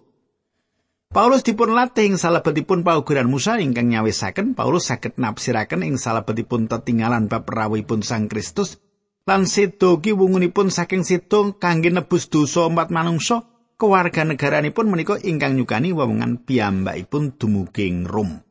Paulus 1.11 1.43
dipun 1.43 1.75
latih 1.75 2.15
ing 2.15 2.15
salebetipun 2.15 2.87
paugeran 2.87 3.27
Musa 3.27 3.59
ingkang 3.59 3.91
nyawisaken 3.91 4.55
Paulus 4.55 4.87
saged 4.87 5.19
nafsiraken 5.19 5.83
ing 5.83 5.99
salebetipun 5.99 6.71
tetinggalan 6.71 7.27
bab 7.27 7.51
rawuhipun 7.51 8.07
Sang 8.07 8.31
Kristus 8.31 8.79
lan 9.27 9.51
sedo 9.51 9.99
ki 9.99 10.15
wungunipun 10.15 10.71
saking 10.71 11.03
sedo 11.03 11.59
kangge 11.59 11.91
nebus 11.91 12.31
dosa 12.31 12.71
umat 12.71 12.95
manungsa 12.95 13.43
keluarga 13.75 14.23
negaranipun 14.23 14.87
menika 14.87 15.19
ingkang 15.19 15.59
nyukani 15.59 15.91
wewenngan 15.91 16.47
piyambakipun 16.47 17.35
dumuging 17.35 18.07
Rom. 18.07 18.46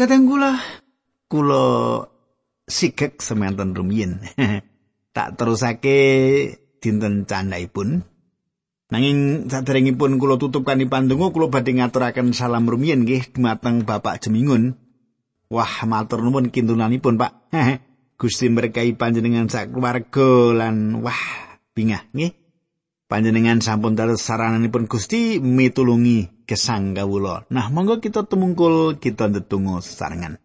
Kadang 0.00 0.24
kula 0.24 0.56
kula 1.28 1.64
sigek 2.64 3.20
semanten 3.20 3.76
rumiyin. 3.76 4.24
tak 5.16 5.36
terusake 5.36 6.00
dinten 6.80 7.28
candhaipun. 7.28 8.00
Nanging 8.88 9.52
saderengipun 9.52 10.16
kula 10.16 10.40
tutup 10.40 10.64
kanthi 10.64 10.88
pandonga 10.88 11.28
kula 11.28 11.52
badhe 11.52 11.76
ngaturaken 11.76 12.32
salam 12.32 12.64
rumiyin 12.64 13.04
nggih 13.04 13.28
dumateng 13.28 13.84
Bapak 13.84 14.24
Jemingun. 14.24 14.80
Wah, 15.52 15.84
matur 15.84 16.24
nuwun 16.24 16.48
kintunanipun, 16.48 17.20
Pak. 17.20 17.52
Gusti 18.20 18.48
berkahi 18.48 18.96
panjenengan 18.96 19.52
sak 19.52 19.68
keluarga 19.68 20.64
lan 20.64 21.04
wah, 21.04 21.60
bingah 21.76 22.08
nggih. 22.16 22.39
Panjenengan 23.10 23.58
sampun 23.58 23.98
dados 23.98 24.22
sarananipun 24.22 24.86
Gusti 24.86 25.42
mitulungi 25.42 26.46
gesang 26.46 26.94
kawula. 26.94 27.42
Nah, 27.50 27.66
monggo 27.66 27.98
kita 27.98 28.22
tumungkul 28.22 29.02
kita 29.02 29.26
ndedonga 29.26 29.82
sesarengan. 29.82 30.38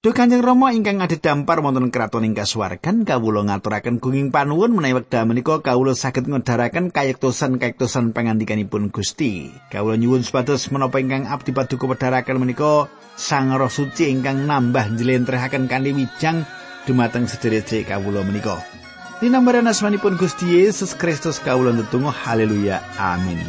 Duh 0.00 0.16
Kanjeng 0.16 0.40
Rama 0.40 0.72
ingkang 0.72 1.04
ada 1.04 1.36
wonten 1.60 1.92
kraton 1.92 2.24
ing 2.24 2.32
kasuwargan 2.32 3.04
kawula 3.04 3.44
ngaturaken 3.44 4.00
gunging 4.00 4.32
panuwun 4.32 4.72
menawi 4.72 5.04
wekdal 5.04 5.28
menika 5.28 5.60
kawula 5.60 5.92
saged 5.92 6.24
ngedharaken 6.24 6.88
kayektosan-kayektosan 6.96 8.16
pangandikanipun 8.16 8.88
Gusti. 8.88 9.52
Kawula 9.68 10.00
nyuwun 10.00 10.24
supados 10.24 10.72
menapa 10.72 10.96
ingkang 10.96 11.28
abdi 11.28 11.52
paduka 11.52 11.84
wedharaken 11.84 12.40
menika 12.40 12.88
Sang 13.20 13.52
Roh 13.52 13.68
Suci 13.68 14.08
ingkang 14.08 14.48
nambah 14.48 14.96
njlentrehaken 14.96 15.68
kanthi 15.68 15.92
wijang 15.92 16.48
dumateng 16.88 17.28
sedherek 17.28 17.84
kawula 17.84 18.24
menika. 18.24 18.79
Dinambaran 19.20 19.68
asmanipun 19.68 20.16
Gusti 20.16 20.48
Yesus 20.56 20.96
Kristus 20.96 21.36
kawula 21.44 21.76
ndedonga 21.76 22.08
haleluya 22.10 22.80
amin. 22.96 23.44